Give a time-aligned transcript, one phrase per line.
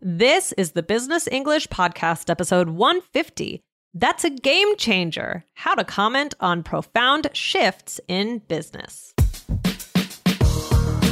[0.00, 3.60] This is the Business English Podcast, episode 150.
[3.94, 5.44] That's a game changer.
[5.54, 9.12] How to comment on profound shifts in business.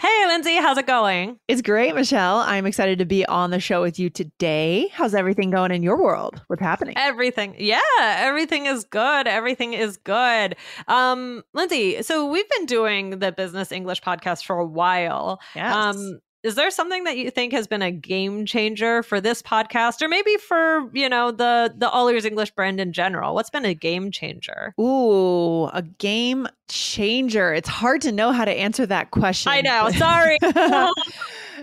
[0.00, 1.38] Hey, Lindsay, how's it going?
[1.46, 2.38] It's great, Michelle.
[2.38, 4.88] I'm excited to be on the show with you today.
[4.94, 6.40] How's everything going in your world?
[6.46, 6.94] What's happening?
[6.96, 7.54] Everything.
[7.58, 9.28] Yeah, everything is good.
[9.28, 10.56] Everything is good.
[10.88, 15.38] Um, Lindsay, so we've been doing the Business English podcast for a while.
[15.54, 15.74] Yes.
[15.74, 20.00] Um, is there something that you think has been a game changer for this podcast
[20.00, 23.34] or maybe for, you know, the the All Ears English brand in general?
[23.34, 24.74] What's been a game changer?
[24.80, 27.52] Ooh, a game changer.
[27.52, 29.52] It's hard to know how to answer that question.
[29.52, 29.90] I know.
[29.98, 30.38] Sorry.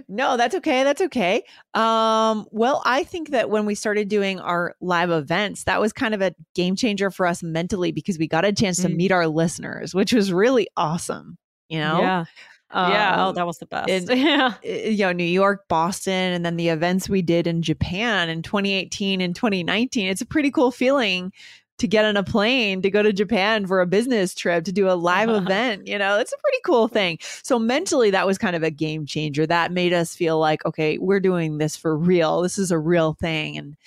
[0.08, 0.84] no, that's okay.
[0.84, 1.44] That's okay.
[1.73, 6.14] Um, well, I think that when we started doing our live events, that was kind
[6.14, 8.95] of a game changer for us mentally because we got a chance to Mm.
[8.95, 11.38] meet our listeners, which was really awesome.
[11.69, 12.00] You know?
[12.00, 12.25] Yeah.
[12.73, 13.16] Yeah.
[13.18, 13.90] Oh, Um, that was the best.
[13.90, 14.54] in- yeah.
[14.64, 19.22] you know, New York, Boston, and then the events we did in Japan in 2018
[19.22, 20.08] and 2019.
[20.08, 21.32] It's a pretty cool feeling
[21.80, 24.90] to get on a plane to go to Japan for a business trip to do
[24.90, 25.88] a live event.
[25.88, 27.20] You know, it's a pretty cool thing.
[27.44, 29.46] So mentally, that was kind of a game changer.
[29.46, 32.41] That made us feel like, okay, we're doing this for real.
[32.41, 33.58] This is a real thing.
[33.58, 33.78] And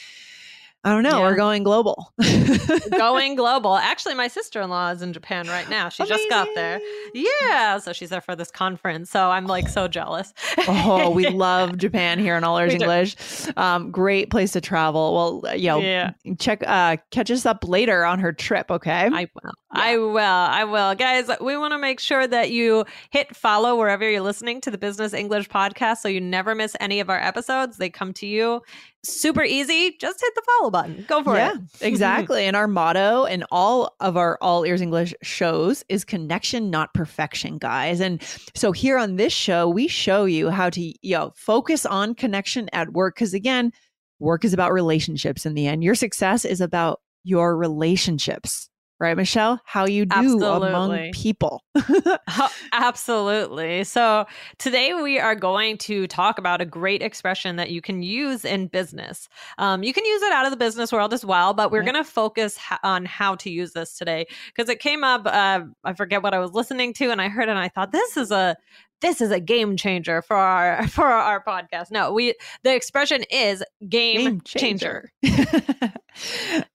[0.82, 1.20] I don't know, Yeah.
[1.20, 2.10] we're going global.
[2.90, 3.76] Going global.
[3.76, 5.88] Actually, my sister in law is in Japan right now.
[5.90, 6.80] She just got there.
[7.14, 7.78] Yeah.
[7.78, 9.10] So she's there for this conference.
[9.10, 10.32] So I'm like so jealous.
[10.68, 13.16] oh, we love Japan here in All Ears English.
[13.56, 15.42] Um, great place to travel.
[15.42, 16.12] Well, you know, Yeah.
[16.38, 19.08] check uh catch us up later on her trip, okay?
[19.12, 19.52] I will.
[19.72, 20.18] I will.
[20.18, 20.94] I will.
[20.94, 24.78] Guys, we want to make sure that you hit follow wherever you're listening to the
[24.78, 27.76] Business English podcast so you never miss any of our episodes.
[27.76, 28.62] They come to you
[29.04, 29.96] super easy.
[30.00, 31.04] Just hit the follow button.
[31.08, 31.60] Go for yeah, it.
[31.80, 32.44] exactly.
[32.44, 37.58] And our motto in all of our All Ears English shows is connection, not perfection,
[37.58, 38.00] guys.
[38.00, 38.22] And
[38.54, 42.68] so here on this show, we show you how to, you know, focus on connection
[42.72, 43.16] at work.
[43.16, 43.72] Cause again,
[44.18, 45.82] work is about relationships in the end.
[45.84, 48.69] Your success is about your relationships,
[49.00, 49.60] right, Michelle?
[49.64, 51.62] How you do among people.
[52.72, 53.84] Absolutely.
[53.84, 54.26] So,
[54.58, 58.66] today we are going to talk about a great expression that you can use in
[58.68, 59.28] business.
[59.58, 61.92] Um, you can use it out of the business world as well, but we're Yeah.
[61.92, 65.26] going to focus ha- on how to use this today because it came up.
[65.26, 67.92] Uh, I forget what I was listening to, and I heard it, and I thought
[67.92, 68.56] this is a
[69.00, 71.90] this is a game changer for our for our podcast.
[71.90, 75.10] No, we the expression is game, changer.
[75.24, 75.92] I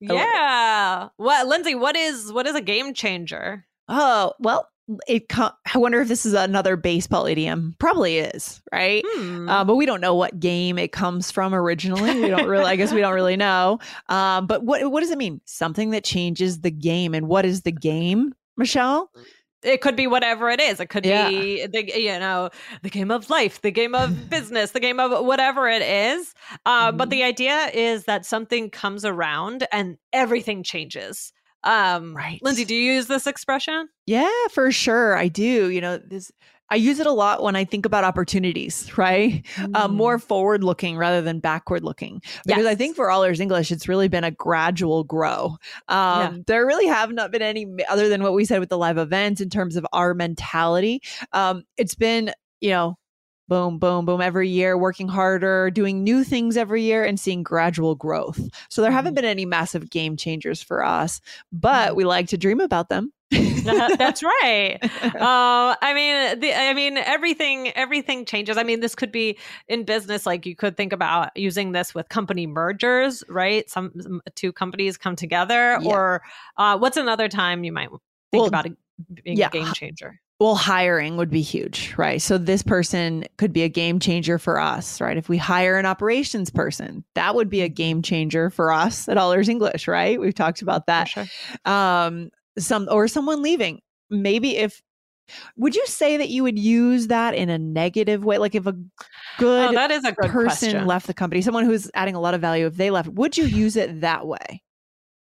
[0.00, 1.08] Yeah.
[1.16, 1.74] What, Lindsay?
[1.74, 3.66] What is what is a game changer?
[3.88, 4.68] Oh, well,
[5.08, 7.74] it I wonder if this is another baseball idiom.
[7.78, 9.04] Probably is, right?
[9.06, 9.48] Hmm.
[9.48, 12.20] Uh, but we don't know what game it comes from originally.
[12.20, 13.78] We don't really, I guess we don't really know.
[14.08, 15.40] Um, but what what does it mean?
[15.44, 17.14] Something that changes the game.
[17.14, 19.10] And what is the game, Michelle?
[19.62, 20.80] It could be whatever it is.
[20.80, 21.28] It could Yeah.
[21.28, 22.50] be the you know
[22.82, 26.34] the game of life, the game of business, the game of whatever it is.
[26.64, 27.10] Uh, But Mhm.
[27.10, 31.32] the idea is that something comes around and everything changes.
[31.64, 32.38] Um, Right.
[32.42, 33.88] Lindsay, do you use this expression?
[34.06, 35.16] Yeah, for sure.
[35.16, 35.68] I do.
[35.70, 36.30] You know, this
[36.70, 39.44] I use it a lot when I think about opportunities, right?
[39.74, 42.22] Uh, more forward looking rather than backward looking.
[42.44, 45.56] Because I think for All Ears English, it's really been a gradual grow.
[45.88, 46.32] Um, Yeah.
[46.46, 49.40] There really have not been any, other than what we said with the live events
[49.40, 51.02] in terms of our mentality.
[51.32, 52.98] Um, it's been, you know,
[53.48, 57.94] boom, boom, boom every year, working harder, doing new things every year, and seeing gradual
[57.94, 58.40] growth.
[58.70, 61.20] So there haven't been any massive game changers for us,
[61.52, 63.12] but we like to dream about them.
[63.30, 64.78] That's right.
[65.16, 68.56] Uh, I mean, the, I mean, everything, everything changes.
[68.56, 69.38] I mean, this could be
[69.68, 70.26] in business.
[70.26, 73.68] Like you could think about using this with company mergers, right?
[73.70, 75.88] Some, some two companies come together, Yeah.
[75.88, 76.22] or
[76.58, 78.76] uh, what's another time you might think Well, about it
[79.24, 80.20] being yeah, a game changer?
[80.38, 82.20] well, hiring would be huge, right?
[82.20, 85.16] So this person could be a game changer for us, right?
[85.16, 89.16] If we hire an operations person, that would be a game changer for us at
[89.16, 90.20] All Ears English, right?
[90.20, 91.08] We've talked about that.
[91.08, 91.24] Sure.
[91.64, 93.80] Um, some or someone leaving.
[94.10, 94.80] Maybe if
[95.56, 98.38] would you say that you would use that in a negative way?
[98.38, 99.04] Like if a oh,
[99.38, 100.86] good Oh, that is a good person question.
[100.86, 103.44] left the company, someone who's adding a lot of value, if they left, would you
[103.44, 104.62] use it that way?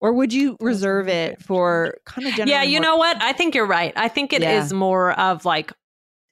[0.00, 3.23] Or would you reserve it for kind of generally yeah, you more- know what?
[3.23, 3.93] I think you're right.
[3.97, 4.79] I think it is Yeah.
[4.79, 5.73] more of like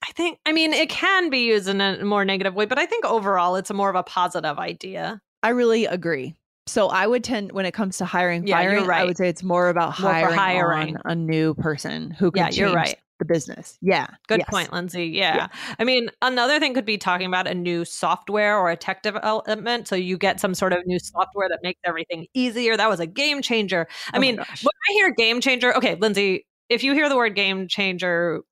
[0.03, 2.87] I think I mean it can be used in a more negative way, but I
[2.87, 5.21] think overall it's a more of a positive idea.
[5.43, 6.35] I really agree.
[6.69, 9.43] So I would tend when it comes to hiring, Yeah, you're I would say it's
[9.43, 10.97] more about More hiring, hiring.
[11.05, 12.97] a new person who could Yeah, you're right.
[13.19, 13.77] the business.
[13.83, 14.07] Yeah.
[14.29, 14.49] Good yes.
[14.49, 15.07] point, Lindsay.
[15.07, 15.49] Yeah.
[15.79, 19.89] I mean, another thing could be talking about a new software or a tech development.
[19.89, 22.77] So you get some sort of new software that makes everything easier.
[22.77, 23.89] That was a game changer.
[24.13, 24.47] I Oh mean, when
[24.89, 28.43] I hear game changer, okay, Lindsay, if you hear the word game changer,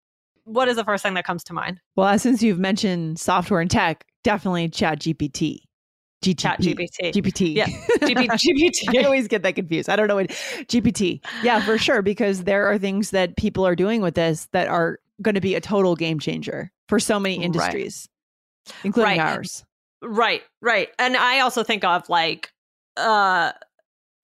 [0.45, 1.81] what is the first thing that comes to mind?
[1.97, 5.59] Well, since you've mentioned software and tech, definitely Chat GPT.
[6.23, 6.39] GTP.
[6.39, 7.13] Chat GPT.
[7.13, 7.55] GPT.
[7.57, 7.67] Yeah.
[7.67, 9.89] GP, I always get that confused.
[9.89, 11.21] I don't know what GPT.
[11.45, 12.03] Yeah, for sure.
[12.03, 15.55] Because there are things that people are doing with this that are going to be
[15.55, 17.45] a total game changer for so many Right.
[17.45, 18.09] industries,
[18.85, 19.37] including Right.
[19.37, 19.65] ours.
[20.03, 20.89] Right, right.
[20.99, 22.51] And I also think of like
[22.97, 23.53] uh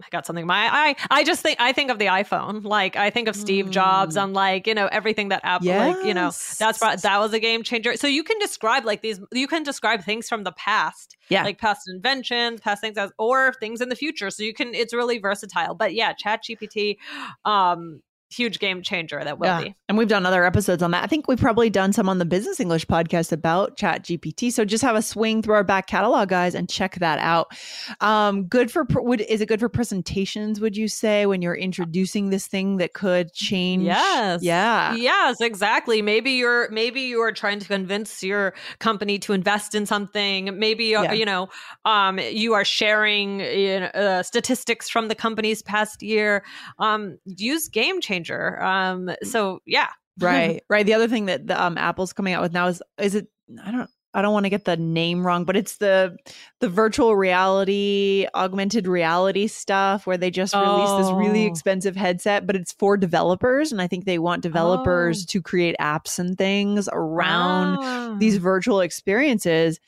[0.05, 2.65] I got something in my I I just think I think of the iPhone.
[2.65, 4.25] Like I think of Steve Jobs Mm.
[4.25, 7.41] and like, you know, everything that Apple like, you know, that's brought, that was a
[7.41, 7.97] game changer.
[7.97, 11.45] So you can describe like these you can describe things from the past, Yeah.
[11.45, 14.31] like past inventions, past things as or things in the future.
[14.31, 15.75] So you can it's really versatile.
[15.75, 16.97] But yeah, Chat GPT
[17.45, 18.03] um
[18.33, 19.63] huge game changer that will Yeah.
[19.63, 19.75] be.
[19.89, 21.05] And we've done other episodes on that.
[21.05, 24.51] I think we've probably done some on the Business English podcast about Chat GPT.
[24.53, 27.53] So just have a swing through our back catalog, guys, and check that out.
[28.01, 30.61] Um, good for would is it good for presentations?
[30.61, 33.85] Would you say when you're introducing this thing that could change?
[33.85, 34.43] Yes.
[34.43, 34.95] Yeah.
[34.95, 36.01] Yes, exactly.
[36.03, 40.59] Maybe you're maybe you are trying to convince your company to invest in something.
[40.59, 41.13] Maybe uh, Yeah.
[41.13, 41.49] you know,
[41.85, 46.45] um, you are sharing you know, uh, statistics from the company's past year.
[46.79, 48.22] Um, use game changer.
[48.63, 49.89] Um, so yeah,
[50.21, 53.15] right right the other thing that the, um, apple's coming out with now is is
[53.15, 53.29] it
[53.65, 56.15] i don't i don't want to get the name wrong but it's the
[56.61, 61.49] the virtual reality augmented reality stuff where they just released this really Oh.
[61.49, 65.27] expensive headset but it's for developers and i think they want developers Oh.
[65.31, 68.15] to create apps and things around Ah.
[68.19, 69.81] these virtual experiences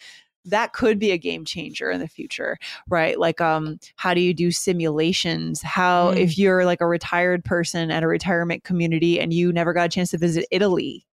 [0.45, 2.59] that could be a game changer in the future
[2.89, 6.19] right like um how do you do simulations how Mm.
[6.19, 9.89] if you're like a retired person at a retirement community and you never got a
[9.89, 11.07] chance to visit italy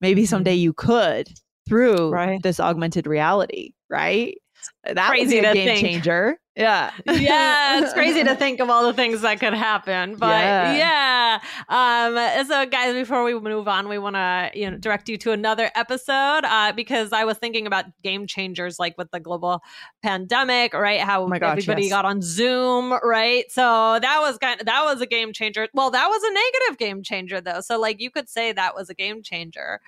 [0.00, 1.28] maybe someday you could
[1.68, 2.42] through Right.
[2.42, 4.38] this augmented reality right
[4.84, 5.80] that Crazy would be a to game think.
[5.80, 10.16] changer yeah yeah, it's crazy to think of all the things that could happen.
[10.16, 11.38] But yeah.
[11.68, 15.30] Um, so guys, before we move on, we want to you know direct you to
[15.32, 19.62] another episode uh, because I was thinking about game changers like with the global
[20.02, 21.00] pandemic, right?
[21.00, 21.90] How Oh my gosh, everybody yes.
[21.90, 23.44] got on Zoom, right?
[23.50, 23.62] So
[24.02, 25.68] that was kind of, that was a game changer.
[25.74, 27.60] Well, that was a negative game changer though.
[27.60, 29.80] So like you could say that was a game changer.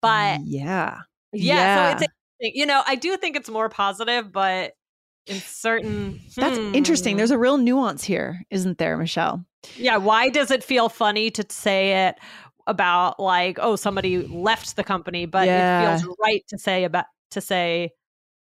[0.00, 0.98] But yeah
[1.32, 1.90] yeah, Yeah.
[1.98, 2.60] so it's interesting.
[2.60, 4.72] you know, I do think it's more positive, but
[5.26, 7.18] in certain that's interesting hmm.
[7.18, 9.44] there's a real nuance here isn't there michelle
[9.76, 12.16] Yeah, why does it feel funny to say it
[12.66, 15.94] about like oh somebody left the company, but Yeah.
[15.94, 17.90] it feels right to say about to say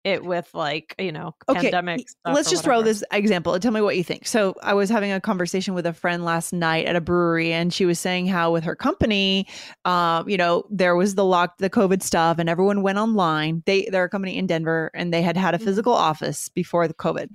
[0.07, 2.07] it with like you know Okay, pandemic.
[2.25, 4.27] let's just throw this example and tell me what you think.
[4.27, 7.75] So, I was having a conversation with a friend last night at a brewery, and
[7.75, 9.47] she was saying how with her company,
[9.85, 13.63] um, you know, there was the lock, the COVID stuff, and everyone went online.
[13.67, 15.65] They they're a company in Denver, and they had had a Mhm.
[15.65, 17.29] physical office before the COVID.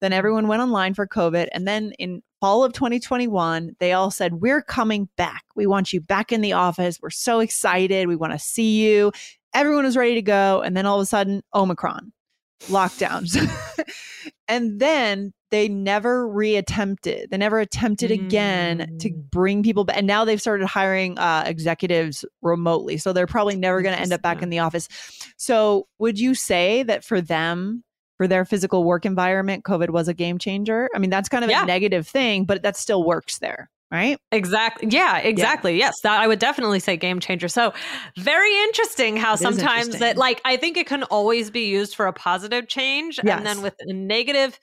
[0.00, 4.34] Then everyone went online for COVID, and then in fall of 2021, they all said,
[4.34, 5.42] "We're coming back.
[5.56, 7.00] We want you back in the office.
[7.02, 8.06] We're so excited.
[8.06, 9.10] We want to see you."
[9.54, 12.12] Everyone was ready to go, and then all of a sudden, Omicron
[12.66, 13.36] lockdowns.
[14.48, 17.30] and then they never reattempted.
[17.30, 19.30] They never attempted again to Mm.
[19.30, 19.96] bring people back.
[19.96, 22.98] And now they've started hiring uh, executives remotely.
[22.98, 24.88] So they're probably never going to end up back in the office.
[25.38, 27.82] So would you say that for them,
[28.18, 30.90] for their physical work environment, COVID was a game changer?
[30.94, 31.62] I mean, that's kind of Yeah.
[31.62, 34.18] a negative thing, but that still works there, right?
[34.32, 34.88] Exactly.
[34.90, 35.78] Yeah, exactly.
[35.78, 37.48] Yes, that I would definitely say game changer.
[37.48, 37.72] So,
[38.16, 40.00] very interesting how It sometimes interesting.
[40.00, 43.62] that like I think it can always be used for a positive change and then
[43.62, 44.58] with a negative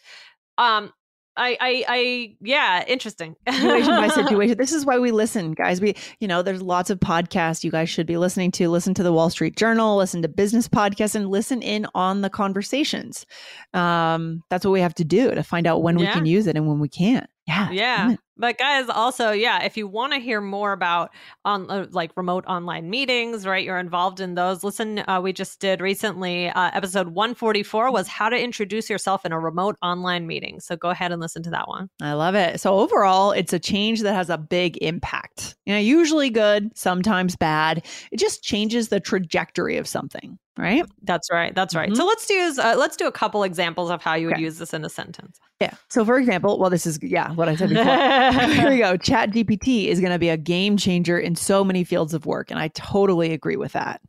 [0.57, 0.91] um
[1.37, 3.35] I I I yeah, interesting.
[3.49, 4.57] situation by situation.
[4.57, 5.81] This is why we listen, guys.
[5.81, 8.69] We, you know, there's lots of podcasts you guys should be listening to.
[8.69, 12.29] Listen to the Wall Street Journal, listen to business podcasts, and listen in on the
[12.29, 13.25] conversations.
[13.73, 16.55] Um, that's what we have to do to find out when we can use it
[16.55, 17.27] and when we can't.
[17.45, 17.69] Yeah.
[17.71, 18.15] Yeah.
[18.37, 21.11] But guys, also, yeah, if you want to hear more about
[21.45, 23.63] on uh, like remote online meetings, right?
[23.63, 24.63] You're involved in those.
[24.63, 29.31] Listen, uh, we just did recently uh, episode 144 was how to introduce yourself in
[29.31, 30.59] a remote online meeting.
[30.59, 31.89] So go ahead and listen to that one.
[32.01, 32.59] I love it.
[32.59, 35.55] So overall, it's a change that has a big impact.
[35.65, 37.85] You know, usually good, sometimes bad.
[38.11, 40.85] It just changes the trajectory of something right?
[41.03, 41.53] That's right.
[41.53, 41.89] That's right.
[41.89, 41.95] Mm-hmm.
[41.95, 44.43] So let's use uh, let's do a couple examples of how you would okay.
[44.43, 45.39] use this in a sentence.
[45.59, 45.73] Yeah.
[45.89, 47.83] So for example, well, this is yeah what I said before.
[48.53, 48.97] Here we go.
[48.97, 52.51] Chat GPT is going to be a game changer in so many fields of work,
[52.51, 54.01] and I totally agree with that.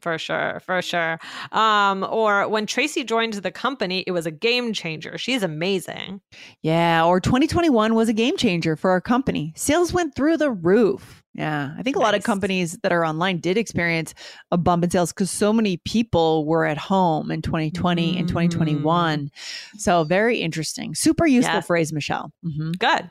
[0.00, 1.18] For sure, for sure.
[1.52, 5.16] Um, or when Tracy joined the company, it was a game changer.
[5.18, 6.20] She's amazing.
[6.62, 7.04] Yeah.
[7.04, 9.52] Or 2021 was a game changer for our company.
[9.56, 11.22] Sales went through the roof.
[11.34, 11.74] Yeah.
[11.78, 12.06] I think a nice.
[12.06, 14.14] lot of companies that are online did experience
[14.50, 18.18] a bump in sales because so many people were at home in 2020 mm-hmm.
[18.18, 19.30] and 2021.
[19.76, 20.94] So very interesting.
[20.94, 22.32] Super useful phrase, Michelle.
[22.44, 22.72] Mm-hmm.
[22.72, 23.10] Good.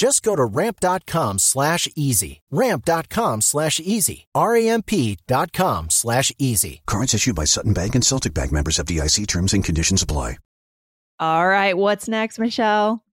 [0.00, 2.40] Just go to ramp.com slash easy.
[2.50, 4.28] Ramp.com slash easy.
[4.34, 6.80] R-A-M-P dot com slash easy.
[6.86, 10.38] Cards issued by Sutton Bank and Celtic Bank members of FDIC terms and conditions apply.
[11.18, 11.76] All right.
[11.76, 13.04] What's next, Michelle?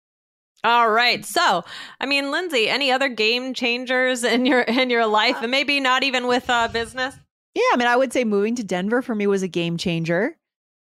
[0.63, 1.25] All right.
[1.25, 1.65] So,
[1.99, 6.03] I mean, Lindsay, any other game changers in your in your life, and maybe not
[6.03, 7.13] even with uh, business?
[7.53, 10.37] Yeah, I mean, I would say moving to Denver for me was a game changer.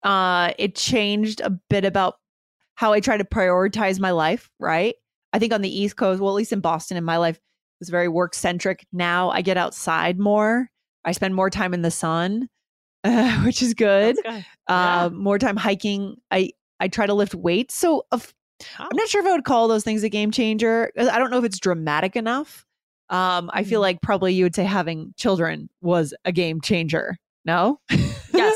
[0.04, 2.20] Uh, it changed a bit about
[2.76, 4.94] how I try to prioritize my life, right?
[5.34, 7.40] I think on the East Coast, well, at least in Boston, in my life
[7.80, 8.86] was very work centric.
[8.92, 10.70] Now I get outside more.
[11.06, 12.50] I spend more time in the sun,
[13.04, 14.18] uh, which is good.
[14.24, 14.46] good.
[14.68, 16.18] Uh, More time hiking.
[16.32, 17.76] I I try to lift weights.
[17.76, 18.34] So of,
[18.80, 18.88] oh.
[18.92, 20.92] I'm not sure if I would call those things a game changer.
[20.98, 22.66] I don't know if it's dramatic enough.
[23.10, 23.84] Um, I feel mm.
[23.84, 27.18] like probably you would say having children was a game changer.
[27.46, 27.80] No.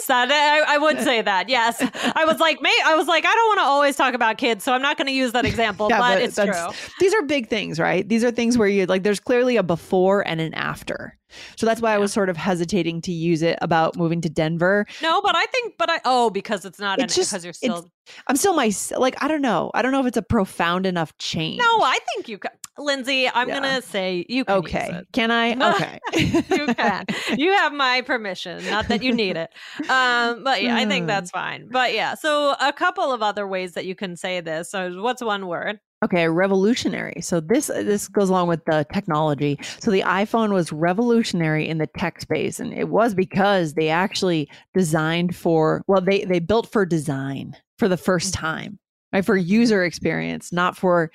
[0.10, 1.50] yes, that I, I, would say that.
[1.50, 1.82] Yes,
[2.16, 4.64] I was like, may I was like, I don't want to always talk about kids,
[4.64, 5.88] so I'm not going to use that example.
[5.90, 6.76] yeah, but, but it's true.
[7.00, 8.08] These are big things, right?
[8.08, 9.04] These are things where you like.
[9.04, 11.18] There's clearly a before and an after.
[11.56, 11.96] So that's why yeah.
[11.96, 14.86] I was sort of hesitating to use it about moving to Denver.
[15.02, 17.92] No, but I think, but I oh because it's not it's just, because you're still.
[18.28, 19.72] I'm still my like I don't know.
[19.74, 21.60] I don't know if it's a profound enough change.
[21.60, 22.40] No, I think you.
[22.78, 23.60] Lindsay, I'm yeah.
[23.60, 25.02] gonna say you can okay.
[25.12, 25.52] Can I?
[25.72, 27.06] Okay, you can.
[27.38, 28.66] You have my permission.
[28.70, 29.50] Not that you need it,
[29.90, 31.70] um, but yeah, I think that's fine.
[31.70, 34.72] But yeah, so a couple of other ways that you can say this.
[34.72, 35.80] So, what's one word?
[36.04, 37.22] Okay, revolutionary.
[37.22, 39.60] So this this goes along with the technology.
[39.80, 44.50] So the iPhone was revolutionary in the tech space, and it was because they actually
[44.74, 48.46] designed for well, they they built for design for the first mm-hmm.
[48.46, 48.80] time,
[49.14, 49.24] right?
[49.24, 51.12] For user experience, not for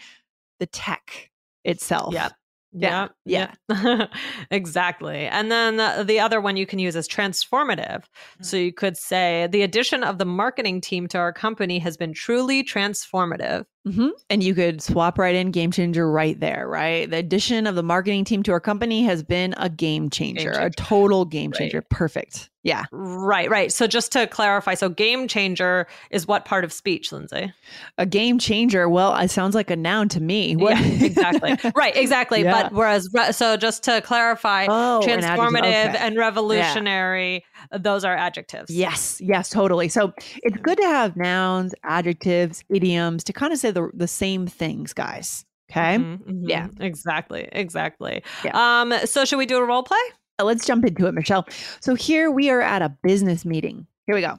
[0.60, 1.30] the tech
[1.64, 2.14] itself.
[2.14, 2.28] Yeah.
[2.76, 3.08] Yeah.
[3.24, 3.52] Yeah.
[3.68, 4.06] yeah.
[4.50, 5.26] exactly.
[5.26, 8.04] And then the, the, other one you can use is transformative.
[8.40, 12.12] So you could say the addition of the marketing team to our company has been
[12.12, 13.64] truly transformative.
[13.86, 14.08] Mm-hmm.
[14.28, 17.08] And you could swap right in game changer right there, right?
[17.08, 20.52] The addition of the marketing team to our company has been a game changer, game
[20.52, 20.66] changer.
[20.66, 21.78] a total game changer.
[21.78, 21.90] Right.
[21.90, 22.50] Perfect.
[22.66, 22.82] Yeah.
[22.90, 23.70] Right, right.
[23.70, 27.52] So just to clarify, so game changer is what part of speech, Lindsay?
[27.96, 28.88] A game changer.
[28.88, 30.56] Well, it sounds like a noun to me.
[30.56, 30.76] What?
[30.76, 31.56] Yeah, exactly.
[31.76, 32.26] right, exactly.
[32.46, 32.62] Yeah.
[32.62, 35.98] But whereas, so just to clarify, oh, transformative an okay.
[35.98, 37.78] and revolutionary, yeah.
[37.78, 38.70] those are adjectives.
[38.70, 39.88] Yes, yes, totally.
[39.88, 44.46] So it's good to have nouns, adjectives, idioms to kind of say the, the same
[44.46, 45.44] things, guys.
[45.70, 45.96] Okay.
[45.96, 46.48] Mm-hmm, mm-hmm.
[46.48, 46.68] Yeah.
[46.78, 47.48] Exactly.
[47.52, 48.22] Exactly.
[48.44, 48.80] Yeah.
[48.82, 49.98] Um, so should we do a role play?
[50.38, 51.46] Uh, let's jump into it, Michelle.
[51.80, 53.86] So here we are at a business meeting.
[54.06, 54.38] Here we go.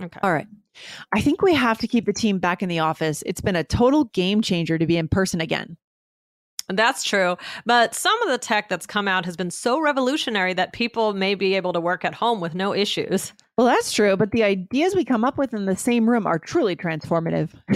[0.00, 0.20] Okay.
[0.22, 0.46] All right.
[1.12, 3.22] I think we have to keep the team back in the office.
[3.26, 5.76] It's been a total game changer to be in person again.
[6.76, 7.36] That's true.
[7.66, 11.34] But some of the tech that's come out has been so revolutionary that people may
[11.34, 13.32] be able to work at home with no issues.
[13.56, 14.16] Well, that's true.
[14.16, 17.50] But the ideas we come up with in the same room are truly transformative.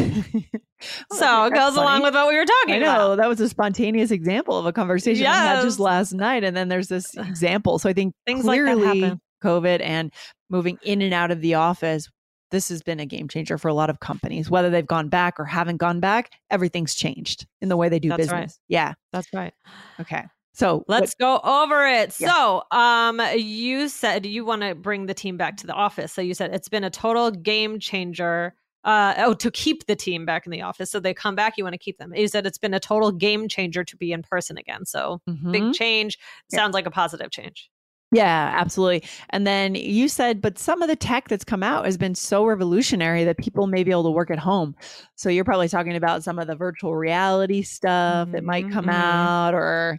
[1.12, 1.76] so it goes funny.
[1.76, 3.12] along with what we were talking I know.
[3.12, 3.16] About.
[3.18, 5.42] That was a spontaneous example of a conversation yes.
[5.42, 6.44] we had just last night.
[6.44, 7.78] And then there's this example.
[7.78, 10.12] So I think Things clearly like COVID and
[10.48, 12.08] moving in and out of the office
[12.50, 15.38] this has been a game changer for a lot of companies, whether they've gone back
[15.40, 16.30] or haven't gone back.
[16.50, 18.32] Everything's changed in the way they do That's business.
[18.32, 18.52] right.
[18.68, 18.94] Yeah.
[19.12, 19.52] That's right.
[20.00, 20.24] Okay.
[20.54, 22.18] So Let's go over it.
[22.18, 22.32] Yeah.
[22.32, 26.12] So, um, you said you want to bring the team back to the office.
[26.12, 28.54] So you said it's been a total game changer.
[28.84, 31.54] Uh, oh, to keep the team back in the office, so they come back.
[31.58, 32.14] You want to keep them.
[32.14, 34.84] You said it's been a total game changer to be in person again.
[34.86, 35.50] So Mhm.
[35.50, 36.16] big change.
[36.52, 36.58] Yeah.
[36.60, 37.68] Sounds like a positive change.
[38.12, 39.02] Yeah, absolutely.
[39.30, 42.44] And then you said, but some of the tech that's come out has been so
[42.46, 44.76] revolutionary that people may be able to work at home.
[45.16, 48.92] So you're probably talking about some of the virtual reality stuff that might come Mhm.
[48.92, 49.98] out or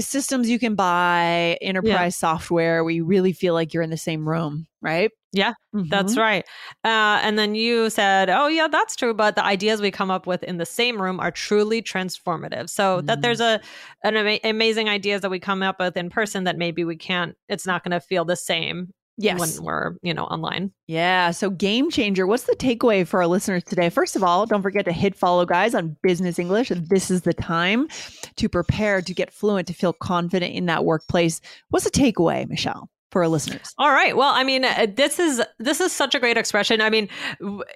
[0.00, 4.28] systems you can buy, enterprise software where you really feel like you're in the same
[4.28, 5.10] room, right?
[5.34, 6.18] Yeah, That's Mhm.
[6.18, 6.44] right.
[6.84, 10.26] Uh, and then you said, "Oh, yeah, that's true." But the ideas we come up
[10.26, 12.68] with in the same room are truly transformative.
[12.68, 13.22] So that Mm.
[13.22, 13.58] there's a
[14.04, 17.34] an ama- amazing ideas that we come up with in person that maybe we can't.
[17.48, 19.38] It's not going to feel the same Yes.
[19.38, 20.72] when we're you know online.
[20.86, 21.30] Yeah.
[21.32, 22.26] So, game changer.
[22.26, 23.90] What's the takeaway for our listeners today?
[23.90, 26.70] First of all, don't forget to hit follow, guys, on Business English.
[26.74, 27.88] This is the time
[28.36, 31.40] to prepare to get fluent, to feel confident in that workplace.
[31.70, 33.72] What's the takeaway, Michelle, for our listeners?
[33.78, 34.16] All right.
[34.16, 36.80] Well, I mean, uh, this is this is such a great expression.
[36.80, 37.08] I mean,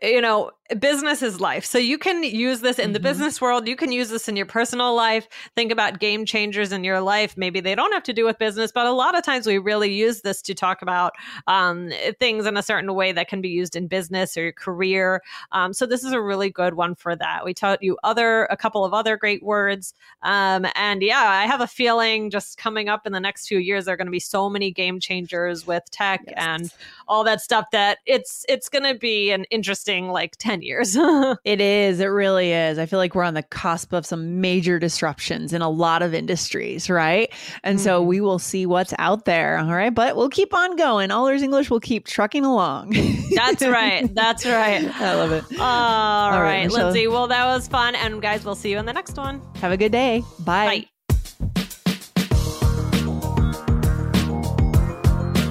[0.03, 0.51] you know,
[0.81, 1.65] business is life.
[1.65, 3.03] So you can use this in the Mhm.
[3.03, 3.69] business world.
[3.69, 5.29] You can use this in your personal life.
[5.55, 7.37] Think about game changers in your life.
[7.37, 9.93] Maybe they don't have to do with business, but a lot of times we really
[9.93, 11.13] use this to talk about
[11.47, 15.23] um, things in a certain way that can be used in business or your career.
[15.53, 17.45] Um, so this is a really good one for that.
[17.45, 21.61] We taught you other a couple of other great words, um, and yeah, I have
[21.61, 24.19] a feeling just coming up in the next few years there are going to be
[24.19, 25.26] so many game changers
[25.67, 26.35] with tech Yes.
[26.37, 26.71] and
[27.09, 30.97] all that stuff that it's it's going to be an interesting like 10 years.
[31.45, 32.01] It is.
[32.01, 32.79] It really is.
[32.79, 36.13] I feel like we're on the cusp of some major disruptions in a lot of
[36.15, 37.31] industries, right?
[37.63, 38.07] And so Mhm.
[38.07, 39.59] we will see what's out there.
[39.59, 39.95] All right.
[39.95, 41.11] But we'll keep on going.
[41.11, 42.95] All Ears English will keep trucking along.
[43.35, 44.13] That's right.
[44.15, 44.85] That's right.
[45.01, 45.45] I love it.
[45.59, 46.85] All right, right, Michelle.
[46.87, 47.07] Lindsay.
[47.09, 47.95] Well, that was fun.
[47.95, 49.41] And guys, we'll see you in the next one.
[49.57, 50.23] Have a good day.
[50.41, 50.87] Bye.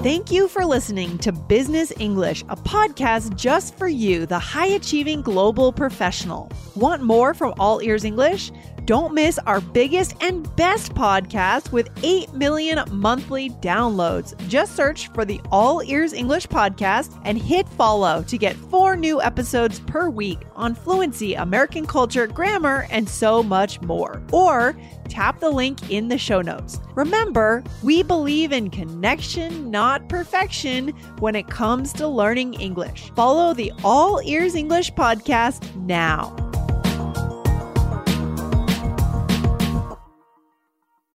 [0.06, 5.24] Thank you for listening to Business English, a podcast just for you, the high achieving
[5.24, 6.52] global professional.
[6.76, 8.52] Want more from All Ears English?
[8.86, 14.38] Don't miss our biggest and best podcast with 8 million monthly downloads.
[14.48, 19.20] Just search for the All Ears English podcast and hit follow to get four new
[19.20, 24.22] episodes per week on fluency, American culture, grammar, and so much more.
[24.32, 24.78] Or
[25.10, 26.80] tap the link in the show notes.
[26.94, 33.12] Remember, we believe in connection, not perfection, when it comes to learning English.
[33.16, 36.45] Follow the All Ears English podcast now.